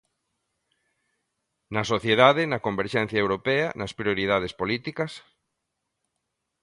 ¿Na 1.73 1.83
sociedade, 1.91 2.43
na 2.51 2.63
converxencia 2.67 3.21
europea, 3.25 3.67
nas 3.79 3.95
prioridades 3.99 4.53
políticas...? 4.61 5.11